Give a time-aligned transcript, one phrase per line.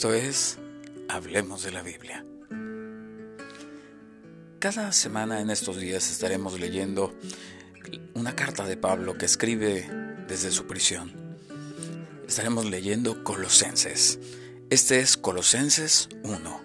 [0.00, 0.56] Esto es
[1.10, 2.24] Hablemos de la Biblia.
[4.58, 7.12] Cada semana en estos días estaremos leyendo
[8.14, 9.86] una carta de Pablo que escribe
[10.26, 11.12] desde su prisión.
[12.26, 14.18] Estaremos leyendo Colosenses.
[14.70, 16.60] Este es Colosenses 1.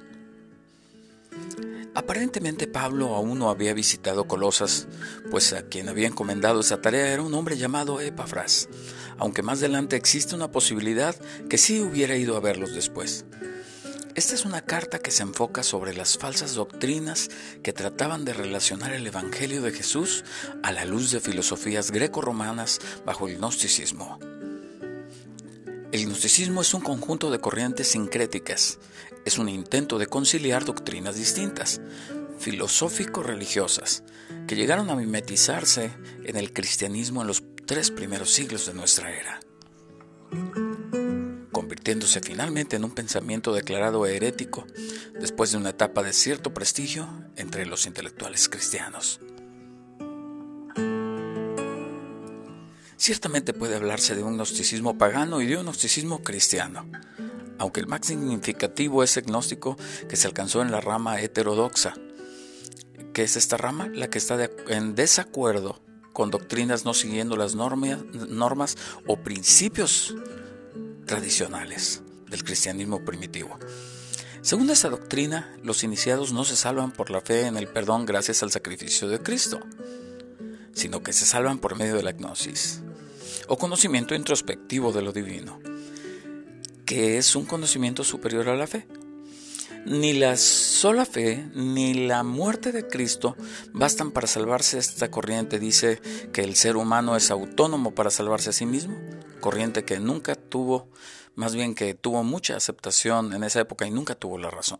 [1.94, 4.88] Aparentemente Pablo aún no había visitado Colosas,
[5.30, 8.70] pues a quien había encomendado esa tarea era un hombre llamado Epafras,
[9.18, 11.16] aunque más adelante existe una posibilidad
[11.50, 13.26] que sí hubiera ido a verlos después.
[14.16, 17.30] Esta es una carta que se enfoca sobre las falsas doctrinas
[17.62, 20.24] que trataban de relacionar el Evangelio de Jesús
[20.64, 24.18] a la luz de filosofías greco-romanas bajo el gnosticismo.
[25.92, 28.80] El gnosticismo es un conjunto de corrientes sincréticas,
[29.26, 31.82] es un intento de conciliar doctrinas distintas,
[32.40, 34.04] filosófico-religiosas,
[34.48, 35.92] que llegaron a mimetizarse
[36.24, 39.40] en el cristianismo en los tres primeros siglos de nuestra era,
[41.52, 44.68] convirtiéndose finalmente en un pensamiento declarado herético
[45.20, 49.20] después de una etapa de cierto prestigio entre los intelectuales cristianos.
[52.98, 56.86] Ciertamente puede hablarse de un gnosticismo pagano y de un gnosticismo cristiano,
[57.58, 59.76] aunque el más significativo es el gnóstico
[60.08, 61.96] que se alcanzó en la rama heterodoxa.
[63.14, 63.90] ¿Qué es esta rama?
[63.94, 65.85] La que está en desacuerdo
[66.16, 70.16] con doctrinas no siguiendo las normas o principios
[71.06, 73.60] tradicionales del cristianismo primitivo.
[74.42, 78.44] Según esta doctrina, los iniciados no se salvan por la fe en el perdón gracias
[78.44, 79.60] al sacrificio de Cristo,
[80.72, 82.80] sino que se salvan por medio de la gnosis,
[83.50, 85.60] o conocimiento introspectivo de lo divino,
[86.86, 88.88] que es un conocimiento superior a la fe.
[89.86, 93.36] Ni la sola fe ni la muerte de Cristo
[93.72, 94.80] bastan para salvarse.
[94.80, 96.02] Esta corriente dice
[96.34, 98.98] que el ser humano es autónomo para salvarse a sí mismo,
[99.42, 100.90] corriente que nunca tuvo,
[101.36, 104.80] más bien que tuvo mucha aceptación en esa época y nunca tuvo la razón.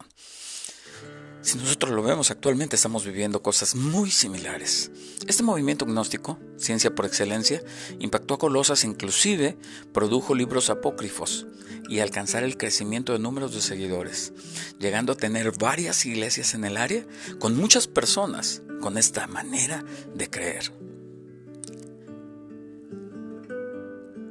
[1.46, 4.90] Si nosotros lo vemos actualmente, estamos viviendo cosas muy similares.
[5.28, 7.62] Este movimiento gnóstico, ciencia por excelencia,
[8.00, 9.56] impactó a Colosas, inclusive
[9.94, 11.46] produjo libros apócrifos
[11.88, 14.34] y alcanzar el crecimiento de números de seguidores,
[14.80, 17.06] llegando a tener varias iglesias en el área
[17.38, 19.86] con muchas personas con esta manera
[20.16, 20.74] de creer.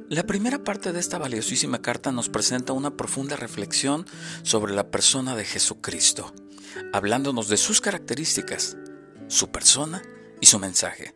[0.09, 4.05] La primera parte de esta valiosísima carta nos presenta una profunda reflexión
[4.43, 6.33] sobre la persona de Jesucristo
[6.93, 8.77] hablándonos de sus características,
[9.27, 10.01] su persona
[10.41, 11.13] y su mensaje.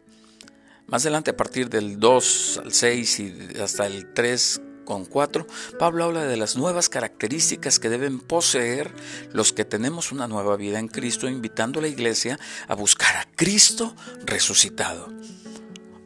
[0.87, 5.45] Más adelante, a partir del 2 al 6 y hasta el 3 con 4,
[5.77, 8.91] Pablo habla de las nuevas características que deben poseer
[9.31, 13.27] los que tenemos una nueva vida en Cristo, invitando a la iglesia a buscar a
[13.35, 15.13] Cristo resucitado,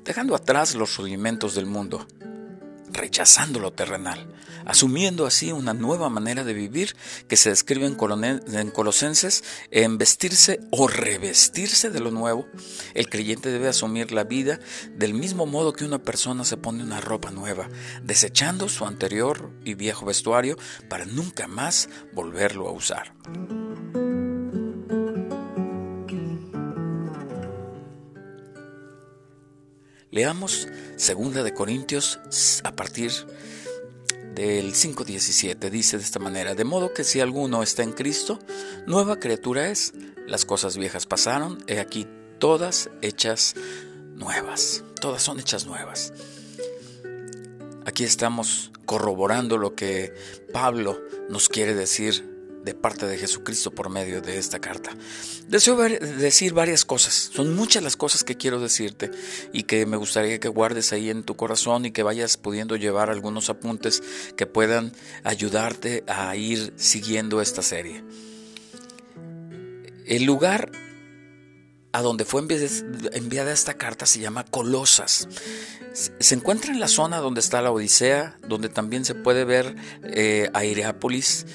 [0.03, 2.05] dejando atrás los rudimentos del mundo,
[2.93, 4.33] rechazando lo terrenal,
[4.65, 6.95] asumiendo así una nueva manera de vivir
[7.27, 12.47] que se describe en, Colosenses, en vestirse o revestirse de lo nuevo.
[12.93, 14.59] El creyente debe asumir la vida
[14.95, 17.69] del mismo modo que una persona se pone una ropa nueva,
[18.03, 20.57] desechando su anterior y viejo vestuario
[20.89, 23.13] para nunca más volverlo a usar.
[30.13, 32.19] Leamos segunda de Corintios
[32.63, 33.11] a partir
[34.35, 38.37] del 5.17 dice de esta manera, de modo que si alguno está en Cristo,
[38.85, 39.91] nueva criatura es,
[40.27, 42.05] las cosas viejas pasaron, he aquí
[42.37, 43.55] todas hechas
[44.13, 46.13] nuevas, todas son hechas nuevas.
[47.87, 50.13] Aquí estamos corroborando lo que
[50.53, 52.32] Pablo nos quiere decir
[52.63, 54.91] de parte de Jesucristo por medio de esta carta.
[55.47, 59.11] Deseo decir varias cosas, son muchas las cosas que quiero decirte
[59.51, 63.09] y que me gustaría que guardes ahí en tu corazón y que vayas pudiendo llevar
[63.09, 64.01] algunos apuntes
[64.37, 64.93] que puedan
[65.23, 68.03] ayudarte a ir siguiendo esta serie.
[70.05, 70.71] El lugar
[71.93, 72.41] a donde fue
[73.13, 75.27] enviada esta carta se llama Colosas.
[75.93, 80.49] Se encuentra en la zona donde está la Odisea, donde también se puede ver eh,
[80.53, 81.45] Aireápolis,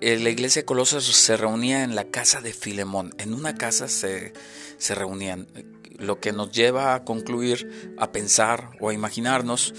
[0.00, 3.14] la iglesia de Colosas se reunía en la casa de Filemón.
[3.18, 4.32] En una casa se,
[4.78, 5.46] se reunían,
[5.98, 9.74] lo que nos lleva a concluir, a pensar o a imaginarnos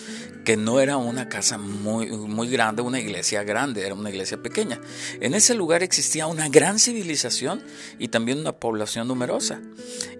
[0.45, 4.79] que no era una casa muy, muy grande, una iglesia grande, era una iglesia pequeña.
[5.19, 7.61] En ese lugar existía una gran civilización
[7.99, 9.61] y también una población numerosa.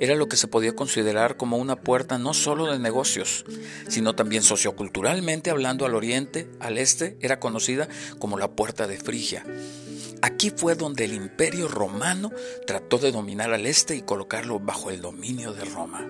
[0.02, 3.46] Era lo que se podía considerar como una puerta no solo de negocios,
[3.88, 7.88] sino también socioculturalmente hablando al oriente, al este, era conocida
[8.20, 9.46] como la puerta de Frigia.
[10.22, 12.32] Aquí fue donde el imperio romano
[12.66, 16.08] trató de dominar al este y colocarlo bajo el dominio de Roma.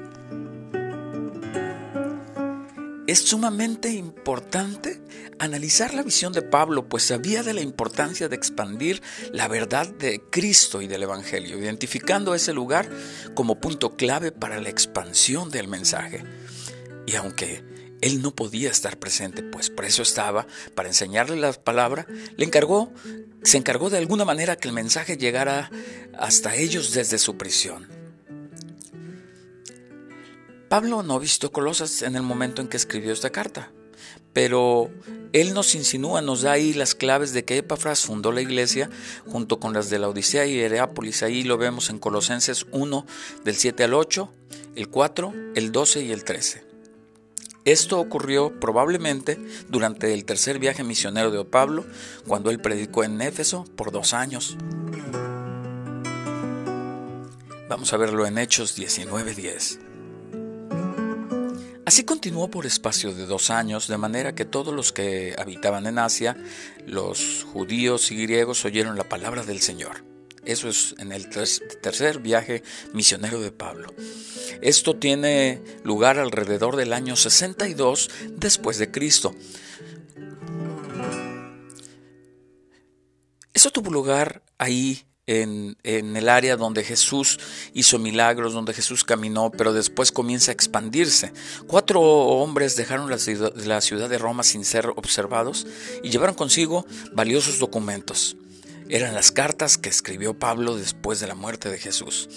[3.08, 5.02] Es sumamente importante
[5.40, 9.02] analizar la visión de Pablo, pues sabía de la importancia de expandir
[9.32, 12.90] la verdad de Cristo y del Evangelio, identificando ese lugar
[13.34, 16.24] como punto clave para la expansión del mensaje.
[17.06, 17.64] Y aunque
[18.02, 22.06] él no podía estar presente, pues por eso estaba, para enseñarle la palabra,
[22.36, 22.92] le encargó,
[23.44, 25.72] se encargó de alguna manera que el mensaje llegara
[26.18, 27.88] hasta ellos desde su prisión.
[30.70, 33.72] Pablo no visto Colosas en el momento en que escribió esta carta,
[34.34, 34.92] pero
[35.32, 38.90] él nos insinúa, nos da ahí las claves de que Epafras fundó la iglesia
[39.26, 41.24] junto con las de la Odisea y Hereápolis.
[41.24, 43.06] Ahí lo vemos en Colosenses 1
[43.46, 44.30] del 7 al 8,
[44.76, 46.67] el 4, el 12 y el 13.
[47.68, 49.38] Esto ocurrió probablemente
[49.68, 51.86] durante el tercer viaje misionero de Pablo,
[52.26, 54.56] cuando él predicó en Éfeso por dos años.
[57.68, 59.80] Vamos a verlo en Hechos 19:10.
[61.84, 66.00] Así continuó por espacio de dos años, de manera que todos los que habitaban en
[66.00, 66.38] Asia,
[66.86, 70.06] los judíos y griegos, oyeron la palabra del Señor.
[70.48, 72.64] Eso es en el tercer viaje
[72.94, 73.94] misionero de Pablo.
[74.62, 79.36] Esto tiene lugar alrededor del año 62 después de Cristo.
[83.54, 87.40] Eso tuvo lugar ahí en, el área donde Jesús
[87.74, 91.34] hizo milagros, donde Jesús caminó, pero después comienza a expandirse.
[91.68, 95.68] Cuatro hombres dejaron la ciudad, la ciudad de Roma sin ser observados
[96.04, 98.38] y llevaron consigo valiosos documentos.
[98.90, 102.30] Eran las cartas que escribió Pablo después de la muerte de Jesús.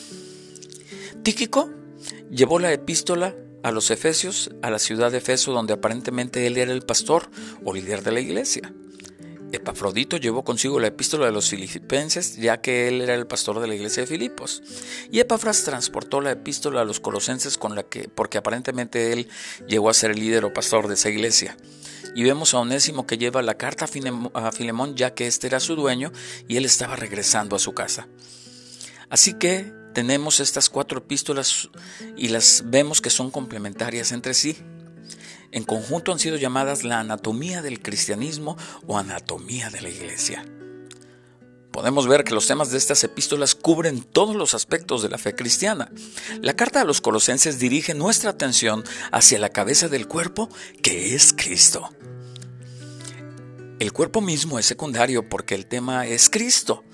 [1.23, 1.71] Tíquico
[2.31, 6.73] llevó la epístola a los Efesios, a la ciudad de Efeso, donde aparentemente él era
[6.73, 7.31] el pastor
[7.65, 8.73] o líder de la iglesia.
[9.53, 13.67] Epafrodito llevó consigo la epístola de los filipenses, ya que él era el pastor de
[13.67, 14.63] la iglesia de Filipos.
[15.11, 19.29] Y Epafras transportó la epístola a los colosenses con la que, porque aparentemente él
[19.67, 21.57] llegó a ser el líder o pastor de esa iglesia.
[22.15, 25.77] Y vemos a Onésimo que lleva la carta a Filemón, ya que este era su
[25.77, 26.13] dueño
[26.49, 28.09] y él estaba regresando a su casa.
[29.09, 31.69] Así que tenemos estas cuatro epístolas
[32.17, 34.57] y las vemos que son complementarias entre sí.
[35.53, 38.57] En conjunto han sido llamadas la anatomía del cristianismo
[38.87, 40.45] o anatomía de la iglesia.
[41.73, 45.35] Podemos ver que los temas de estas epístolas cubren todos los aspectos de la fe
[45.35, 45.91] cristiana.
[46.43, 50.49] La carta a los colosenses dirige nuestra atención hacia la cabeza del cuerpo,
[50.83, 51.91] que es Cristo.
[53.79, 56.85] El cuerpo mismo es secundario porque el tema es Cristo.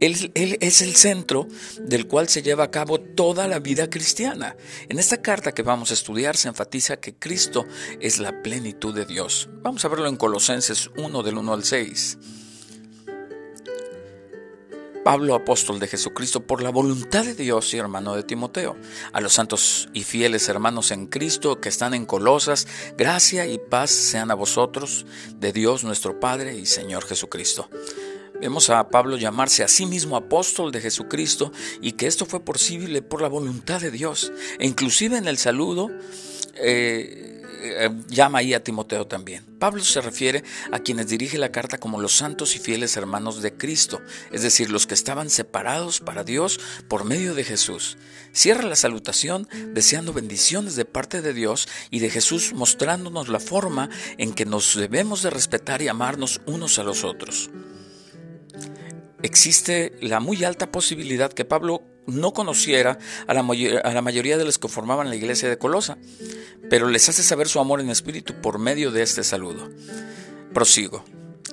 [0.00, 1.48] Él, es el centro
[1.80, 4.56] del cual se lleva a cabo toda la vida cristiana.
[4.88, 7.66] En esta carta que vamos a estudiar se enfatiza que Cristo
[8.00, 9.48] es la plenitud de Dios.
[9.62, 12.18] Vamos a verlo en Colosenses 1 del 1 al 6.
[15.04, 18.76] Pablo, apóstol de Jesucristo, por la voluntad de Dios y hermano de Timoteo,
[19.12, 22.66] a los santos y fieles hermanos en Cristo que están en Colosas,
[22.96, 25.06] gracia y paz sean a vosotros,
[25.36, 27.68] de Dios nuestro Padre y Señor Jesucristo.
[28.40, 33.02] Vemos a Pablo llamarse a sí mismo apóstol de Jesucristo y que esto fue posible
[33.02, 34.32] por la voluntad de Dios.
[34.60, 35.90] E inclusive en el saludo
[36.54, 39.44] eh, eh, llama ahí a Timoteo también.
[39.58, 43.54] Pablo se refiere a quienes dirige la carta como los santos y fieles hermanos de
[43.54, 44.00] Cristo,
[44.30, 47.98] es decir, los que estaban separados para Dios por medio de Jesús.
[48.32, 53.90] Cierra la salutación deseando bendiciones de parte de Dios y de Jesús mostrándonos la forma
[54.16, 57.50] en que nos debemos de respetar y amarnos unos a los otros
[59.22, 64.44] existe la muy alta posibilidad que Pablo no conociera a la, a la, mayoría de
[64.44, 65.98] los que formaban la iglesia de Colosa,
[66.70, 69.68] pero les hace saber su amor en espíritu por medio de este saludo.
[70.52, 71.04] Prosigo,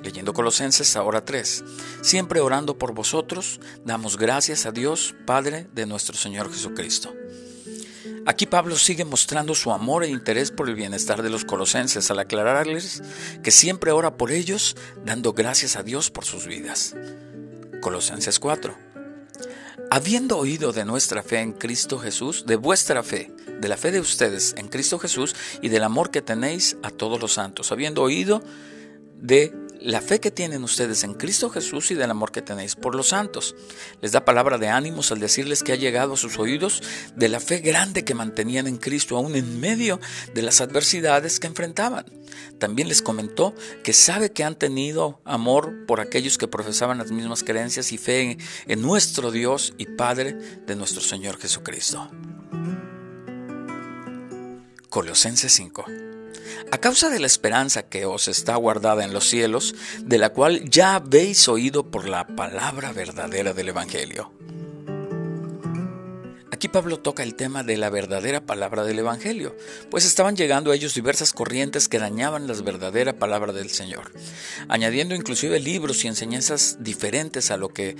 [0.02, 1.64] leyendo Colosenses ahora 3.
[2.02, 7.14] Siempre orando por vosotros, damos gracias a Dios, Padre de nuestro Señor Jesucristo.
[8.28, 12.18] Aquí Pablo sigue mostrando su amor e interés por el bienestar de los colosenses al
[12.18, 13.04] aclararles
[13.44, 16.96] que siempre ora por ellos, dando gracias a Dios por sus vidas.
[17.82, 18.85] Colosenses 4.
[19.92, 24.00] Habiendo oído de nuestra fe en Cristo Jesús, de vuestra fe, de la fe de
[24.00, 28.42] ustedes en Cristo Jesús y del amor que tenéis a todos los santos, habiendo oído
[29.20, 29.54] de
[29.86, 33.10] la fe que tienen ustedes en Cristo Jesús y del amor que tenéis por los
[33.10, 33.56] santos.
[34.02, 36.82] Les da palabra de ánimos al decirles que ha llegado a sus oídos
[37.16, 40.00] de la fe grande que mantenían en Cristo aún en medio
[40.34, 42.06] de las adversidades que enfrentaban.
[42.58, 47.44] También les comentó que sabe que han tenido amor por aquellos que profesaban las mismas
[47.44, 50.34] creencias y fe en nuestro Dios y Padre
[50.66, 52.10] de nuestro Señor Jesucristo.
[54.90, 56.15] Colosenses 5
[56.72, 60.70] a causa de la esperanza que os está guardada en los cielos, de la cual
[60.70, 64.32] ya habéis oído por la palabra verdadera del Evangelio.
[66.52, 69.58] Aquí Pablo toca el tema de la verdadera palabra del Evangelio,
[69.92, 74.14] pues estaban llegando a ellos diversas corrientes que dañaban la verdadera palabra del Señor,
[74.70, 77.98] añadiendo inclusive libros y enseñanzas diferentes a lo que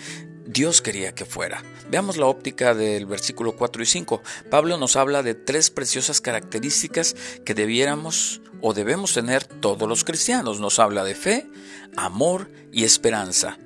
[0.56, 1.62] Dios quería que fuera.
[1.92, 4.22] Veamos la óptica del versículo 4 y 5.
[4.50, 10.62] Pablo nos habla de tres preciosas características que debiéramos o debemos tener todos los cristianos.
[10.62, 11.48] Nos habla de fe,
[11.98, 13.60] amor y esperanza.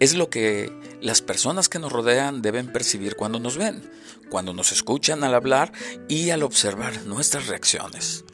[0.00, 3.88] Es lo que las personas que nos rodean deben percibir cuando nos ven
[4.32, 5.72] cuando nos escuchan al hablar
[6.08, 8.24] y al observar nuestras reacciones.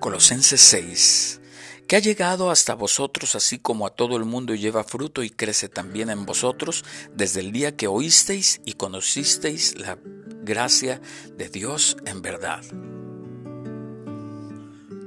[0.00, 1.39] Colosenses 6
[1.90, 5.68] que ha llegado hasta vosotros así como a todo el mundo lleva fruto y crece
[5.68, 6.84] también en vosotros
[7.16, 9.98] desde el día que oísteis y conocisteis la
[10.44, 11.00] gracia
[11.36, 12.62] de Dios en verdad.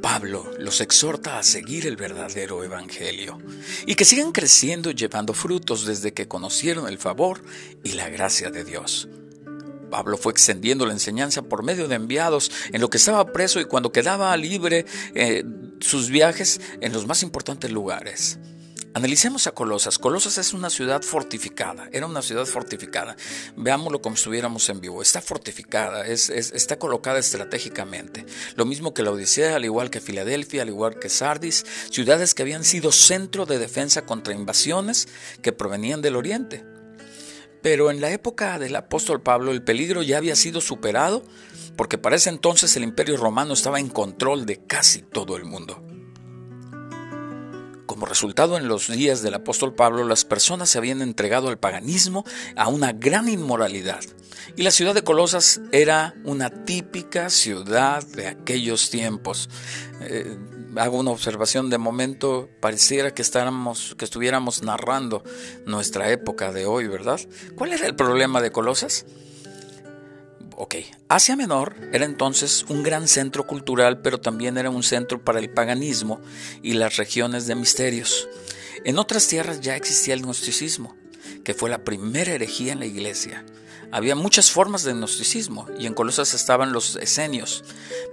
[0.01, 3.37] Pablo los exhorta a seguir el verdadero Evangelio
[3.85, 7.45] y que sigan creciendo llevando frutos desde que conocieron el favor
[7.85, 9.07] y la gracia de Dios.
[9.93, 13.65] Pablo fue extendiendo la enseñanza por medio de enviados en lo que estaba preso y
[13.65, 15.45] cuando quedaba libre eh,
[15.83, 18.39] sus viajes en los más importantes lugares.
[18.95, 19.97] Analicemos a Colosas.
[19.97, 23.17] Colosas es una ciudad fortificada, era una ciudad fortificada.
[23.57, 25.01] Veámoslo como estuviéramos en vivo.
[25.01, 28.25] Está fortificada, está colocada estratégicamente.
[28.55, 32.43] Lo mismo que la Odisea, al igual que Filadelfia, al igual que Sardis, ciudades que
[32.43, 35.07] habían sido centro de defensa contra invasiones
[35.41, 36.72] que provenían del oriente.
[37.63, 41.23] Pero en la época del apóstol Pablo el peligro ya había sido superado
[41.75, 45.81] porque para ese entonces el imperio romano estaba en control de casi todo el mundo.
[47.85, 52.25] Como resultado, en los días del apóstol Pablo, las personas se habían entregado al paganismo,
[52.55, 54.01] a una gran inmoralidad.
[54.55, 59.49] Y la ciudad de Colosas era una típica ciudad de aquellos tiempos.
[60.01, 60.37] Eh,
[60.77, 65.23] hago una observación de momento, pareciera que, estáramos, que estuviéramos narrando
[65.65, 67.19] nuestra época de hoy, ¿verdad?
[67.55, 69.05] ¿Cuál era el problema de Colosas?
[70.55, 70.75] Ok,
[71.09, 75.49] Asia Menor era entonces un gran centro cultural, pero también era un centro para el
[75.49, 76.21] paganismo
[76.61, 78.29] y las regiones de misterios.
[78.85, 80.95] En otras tierras ya existía el gnosticismo,
[81.43, 83.43] que fue la primera herejía en la iglesia.
[83.93, 87.63] Había muchas formas de gnosticismo y en Colosas estaban los esenios.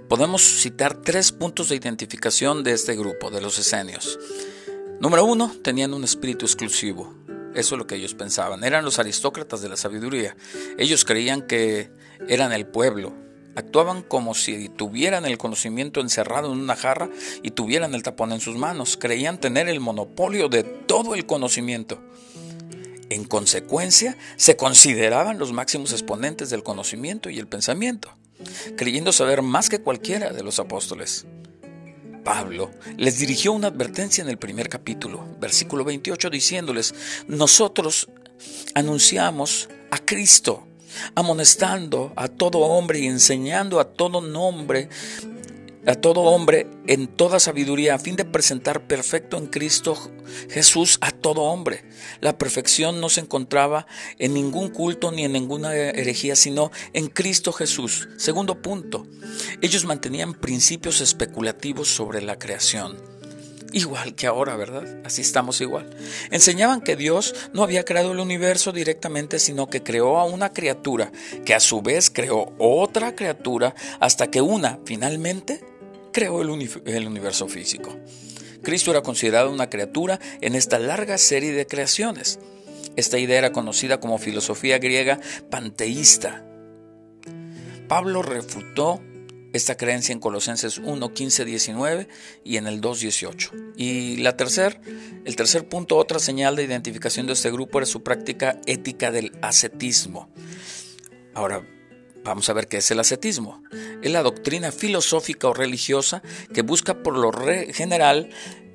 [0.07, 4.19] Podemos citar tres puntos de identificación de este grupo, de los esenios.
[4.99, 7.15] Número uno, tenían un espíritu exclusivo.
[7.55, 8.63] Eso es lo que ellos pensaban.
[8.63, 10.35] Eran los aristócratas de la sabiduría.
[10.77, 11.89] Ellos creían que
[12.27, 13.15] eran el pueblo.
[13.55, 17.09] Actuaban como si tuvieran el conocimiento encerrado en una jarra
[17.41, 18.97] y tuvieran el tapón en sus manos.
[18.97, 21.99] Creían tener el monopolio de todo el conocimiento.
[23.11, 28.15] En consecuencia, se consideraban los máximos exponentes del conocimiento y el pensamiento,
[28.77, 31.25] creyendo saber más que cualquiera de los apóstoles.
[32.23, 36.95] Pablo les dirigió una advertencia en el primer capítulo, versículo 28, diciéndoles,
[37.27, 38.07] nosotros
[38.75, 40.65] anunciamos a Cristo,
[41.13, 44.87] amonestando a todo hombre y enseñando a todo nombre
[45.85, 49.97] a todo hombre en toda sabiduría, a fin de presentar perfecto en Cristo
[50.49, 51.83] Jesús a todo hombre.
[52.19, 53.87] La perfección no se encontraba
[54.19, 58.09] en ningún culto ni en ninguna herejía, sino en Cristo Jesús.
[58.17, 59.07] Segundo punto,
[59.61, 63.11] ellos mantenían principios especulativos sobre la creación.
[63.73, 64.83] Igual que ahora, ¿verdad?
[65.05, 65.89] Así estamos igual.
[66.29, 71.11] Enseñaban que Dios no había creado el universo directamente, sino que creó a una criatura,
[71.45, 75.70] que a su vez creó otra criatura, hasta que una, finalmente,
[76.11, 77.97] creó el, universo físico.
[78.61, 82.39] Cristo era considerado una criatura en esta larga serie de creaciones.
[82.95, 86.45] Esta idea era conocida como filosofía griega panteísta.
[87.87, 89.01] Pablo refutó
[89.53, 92.07] esta creencia en Colosenses 1, 15, 19
[92.43, 93.51] y en el 2, 18.
[93.75, 94.79] Y la tercer,
[95.25, 99.31] el tercer punto, otra señal de identificación de este grupo era su práctica ética del
[99.41, 100.29] ascetismo.
[101.33, 101.65] Ahora,
[102.23, 103.63] Vamos a ver qué es el ascetismo.
[104.01, 106.21] Es la doctrina filosófica o religiosa
[106.53, 107.31] que busca por lo
[107.73, 108.29] general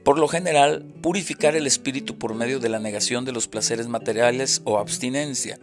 [0.06, 4.62] por lo general, purificar el espíritu por medio de la negación de los placeres materiales
[4.62, 5.58] o abstinencia.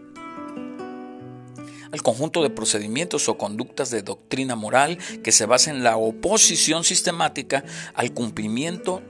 [1.94, 6.84] Al conjunto de procedimientos o conductas de doctrina moral que se basa en la oposición
[6.84, 7.64] sistemática
[7.94, 9.02] al cumplimiento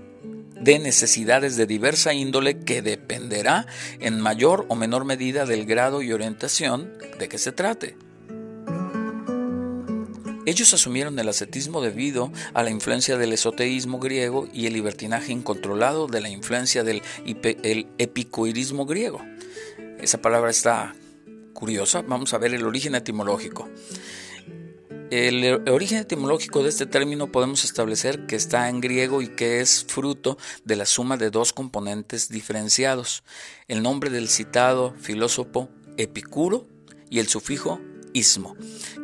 [0.53, 3.65] de necesidades de diversa índole que dependerá
[4.01, 7.97] en mayor o menor medida del grado y orientación de que se trate.
[10.45, 16.07] Ellos asumieron el ascetismo debido a la influencia del esoteísmo griego y el libertinaje incontrolado
[16.07, 17.01] de la influencia del
[17.97, 19.21] epicurismo griego.
[19.99, 20.95] Esa palabra está
[21.53, 22.01] curiosa.
[22.01, 23.69] Vamos a ver el origen etimológico.
[25.11, 29.85] El origen etimológico de este término podemos establecer que está en griego y que es
[29.87, 33.23] fruto de la suma de dos componentes diferenciados.
[33.67, 36.67] El nombre del citado filósofo epicuro
[37.09, 37.79] y el sufijo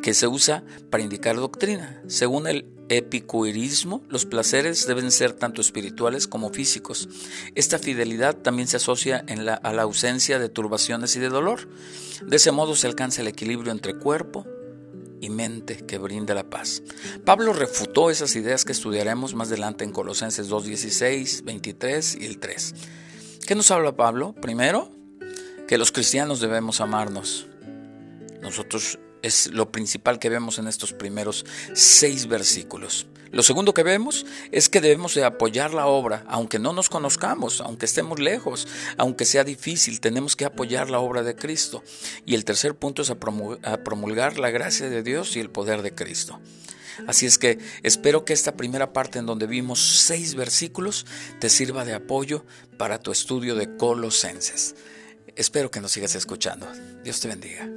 [0.02, 2.00] que se usa para indicar doctrina.
[2.06, 7.08] Según el epicurismo, los placeres deben ser tanto espirituales como físicos.
[7.54, 9.24] Esta fidelidad también se asocia
[9.62, 11.68] a la ausencia de turbaciones y de dolor.
[12.24, 14.46] De ese modo se alcanza el equilibrio entre cuerpo
[15.20, 16.82] y mente que brinda la paz.
[17.24, 22.74] Pablo refutó esas ideas que estudiaremos más adelante en Colosenses 2.16, 23 y el 3.
[23.46, 24.34] ¿Qué nos habla Pablo?
[24.40, 24.90] Primero,
[25.68, 27.49] que los cristianos debemos amarnos.
[28.40, 31.44] Nosotros es lo principal que vemos en estos primeros
[31.74, 33.06] seis versículos.
[33.32, 37.60] Lo segundo que vemos es que debemos de apoyar la obra, aunque no nos conozcamos,
[37.60, 38.66] aunque estemos lejos,
[38.96, 41.84] aunque sea difícil, tenemos que apoyar la obra de Cristo.
[42.26, 43.20] Y el tercer punto es a
[43.84, 46.40] promulgar la gracia de Dios y el poder de Cristo.
[47.06, 51.06] Así es que espero que esta primera parte en donde vimos seis versículos
[51.38, 52.44] te sirva de apoyo
[52.78, 54.74] para tu estudio de Colosenses.
[55.36, 56.66] Espero que nos sigas escuchando.
[57.04, 57.70] Dios te bendiga.